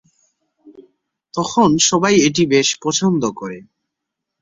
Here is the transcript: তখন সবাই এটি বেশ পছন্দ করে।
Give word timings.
তখন 1.33 1.69
সবাই 1.89 2.15
এটি 2.27 2.43
বেশ 2.53 2.69
পছন্দ 2.83 3.23
করে। 3.39 3.59